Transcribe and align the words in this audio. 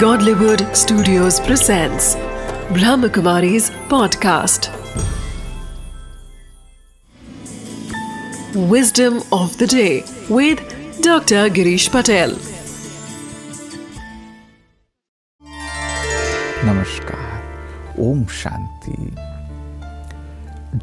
Godlywood 0.00 0.62
Studios 0.76 1.36
presents 1.40 2.16
Brahmakumari's 2.76 3.70
podcast. 3.92 4.66
Wisdom 8.72 9.22
of 9.32 9.56
the 9.56 9.66
day 9.66 10.04
with 10.28 10.60
Dr. 11.00 11.48
Girish 11.58 11.88
Patel. 11.94 12.36
नमस्कार 16.64 17.96
ओम 18.08 18.24
शांति 18.42 18.96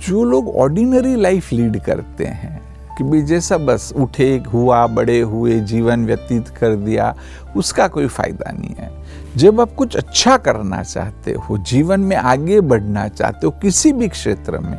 जो 0.07 0.23
लोग 0.23 0.55
ordinary 0.55 1.15
life 1.21 1.51
lead 1.53 1.79
करते 1.85 2.25
हैं 2.41 2.61
कि 2.97 3.03
भी 3.03 3.21
जैसा 3.25 3.57
बस 3.69 3.91
उठे 3.97 4.31
हुआ 4.47 4.85
बड़े 4.97 5.19
हुए 5.19 5.59
जीवन 5.69 6.05
व्यतीत 6.05 6.49
कर 6.59 6.75
दिया 6.75 7.15
उसका 7.57 7.87
कोई 7.87 8.07
फ़ायदा 8.07 8.51
नहीं 8.51 8.75
है 8.79 8.92
जब 9.35 9.61
आप 9.61 9.73
कुछ 9.73 9.95
अच्छा 9.97 10.37
करना 10.37 10.81
चाहते 10.83 11.31
हो, 11.33 11.57
जीवन 11.57 11.99
में 11.99 12.15
आगे 12.15 12.59
बढ़ना 12.61 13.07
चाहते 13.07 13.47
हो 13.47 13.51
किसी 13.61 13.91
भी 13.93 14.07
क्षेत्र 14.07 14.59
में 14.59 14.77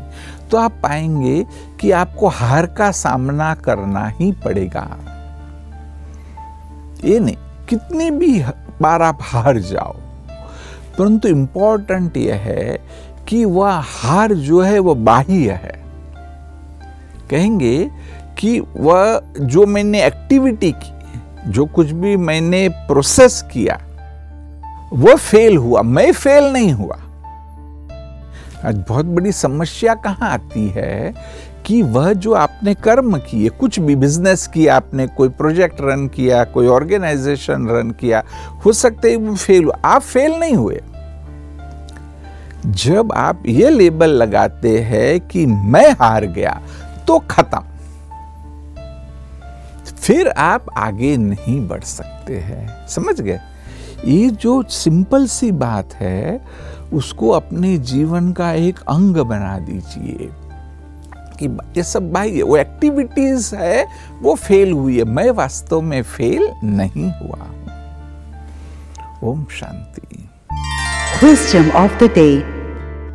तो 0.50 0.56
आप 0.56 0.72
पाएँगे 0.82 1.44
कि 1.80 1.90
आपको 1.90 2.28
हार 2.28 2.66
का 2.68 2.90
सामना 2.90 3.54
करना 3.54 4.06
ही 4.10 4.30
पड़ेगा। 4.44 4.86
ये 7.04 7.18
नहीं, 7.20 7.36
कितनी 7.68 8.10
भी 8.10 8.42
बार 8.82 9.02
आप 9.02 9.18
हार 9.22 9.58
जाओ, 9.60 9.92
परंतु 10.98 11.28
इंपॉर्टेंट 11.28 12.16
यह 12.16 12.34
है 12.36 12.78
कि 13.28 13.44
वह 13.44 13.80
हार 13.84 14.34
जो 14.34 14.60
है, 14.60 14.78
वह 14.78 14.94
बाह्य 14.94 15.58
है। 15.62 15.82
कहेंगे 17.30 17.90
कि 18.38 18.58
वह 18.60 19.20
जो 19.40 19.66
मैंने 19.66 20.04
एक्टिविटी 20.04 20.72
की, 20.72 20.92
जो 21.50 21.66
कुछ 21.66 21.90
भी 21.92 22.16
मैंने 22.16 22.68
प्रोसेस 22.68 23.42
किया 23.52 23.78
वह 24.94 25.16
फेल 25.16 25.56
हुआ, 25.56 25.82
मैं 25.82 26.12
फेल 26.12 26.44
नहीं 26.44 26.72
हुआ। 26.72 26.96
आज 28.64 28.84
बहुत 28.88 29.06
बड़ी 29.06 29.32
समस्या 29.32 29.94
कहाँ 29.94 30.30
आती 30.30 30.68
है 30.68 31.14
कि 31.66 31.82
वह 31.82 32.12
जो 32.12 32.32
आपने 32.32 32.74
कर्म 32.74 33.18
किए, 33.18 33.48
कुछ 33.48 33.80
भी 33.80 33.96
बिज़नेस 33.96 34.46
किया 34.46 34.76
आपने, 34.76 35.06
कोई 35.06 35.28
प्रोजेक्ट 35.28 35.76
रन 35.80 36.08
किया, 36.08 36.44
कोई 36.44 36.66
ऑर्गेनाइजेशन 36.66 37.68
रन 37.68 37.90
किया, 37.90 38.24
हो 38.66 38.72
सकता 38.72 39.08
है 39.08 39.16
वो 39.16 39.36
फेल 39.36 39.64
हुआ। 39.64 39.78
आप 39.84 40.02
फेल 40.02 40.32
नहीं 40.32 40.54
हुए। 40.54 40.80
जब 42.66 43.12
आप 43.12 43.42
ये 43.46 43.70
लेबल 43.70 44.10
लगाते 44.10 44.78
हैं 44.78 45.20
कि 45.20 45.46
मैं 45.46 45.90
हार 45.90 46.26
गया 46.26 46.60
तो 47.06 47.18
खत्म। 47.18 47.64
फिर 49.96 50.28
आप 50.28 50.66
आगे 50.76 51.16
नहीं 51.16 51.68
बढ़ 51.68 51.82
सकते 51.82 52.38
हैं। 52.38 52.88
समझ 52.88 53.20
गए? 53.20 53.40
ये 54.04 54.30
जो 54.30 54.62
सिंपल 54.62 55.26
सी 55.26 55.50
बात 55.52 55.94
है, 55.94 56.44
उसको 56.92 57.28
अपने 57.28 57.78
जीवन 57.78 58.32
का 58.32 58.52
एक 58.52 58.78
अंग 58.78 59.16
बना 59.16 59.58
दीजिए। 59.58 60.28
कि 61.42 61.46
ये 61.76 61.82
सब 61.82 62.12
भाई, 62.12 62.42
वो 62.42 62.56
एक्टिविटीज़ 62.56 63.54
है, 63.56 63.86
वो 64.22 64.34
फेल 64.34 64.72
हुई 64.72 64.98
है। 64.98 65.04
मैं 65.04 65.30
वास्तव 65.30 65.80
में 65.80 66.02
फेल 66.02 66.52
नहीं 66.64 67.10
हुआ 67.10 67.46
Om 69.24 69.46
Shanti. 69.50 70.28
Question 71.20 71.70
of 71.70 72.04
the 72.04 72.10
day 72.14 72.36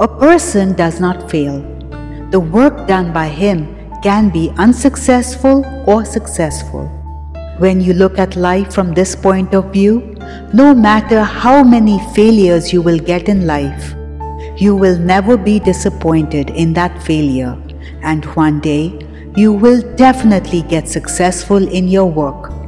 a 0.02 0.06
person 0.06 0.74
does 0.74 1.02
not 1.02 1.16
fail 1.16 1.60
the 2.32 2.36
work 2.36 2.86
done 2.90 3.14
by 3.14 3.30
him 3.30 3.62
can 4.04 4.30
be 4.30 4.50
unsuccessful 4.60 5.64
और 5.90 6.04
successful 6.06 6.86
when 7.62 7.82
you 7.82 7.94
look 7.94 8.20
at 8.20 8.38
life 8.38 8.70
from 8.70 8.88
this 8.88 9.16
point 9.16 9.56
of 9.56 9.66
view 9.66 10.00
no 10.54 10.74
matter 10.74 11.24
how 11.24 11.64
many 11.64 12.00
failures 12.14 12.74
you 12.74 12.82
will 12.82 13.00
get 13.00 13.30
in 13.30 13.46
life, 13.48 13.94
you 14.58 14.76
will 14.76 14.98
never 14.98 15.38
be 15.38 15.60
disappointed 15.60 16.50
in 16.52 16.74
that 16.74 17.02
failure, 17.04 17.58
and 18.02 18.26
one 18.36 18.60
day 18.60 19.00
you 19.36 19.54
will 19.54 19.82
definitely 19.96 20.64
get 20.64 20.88
successful 20.88 21.68
in 21.68 21.88
your 21.88 22.06
work. 22.06 22.59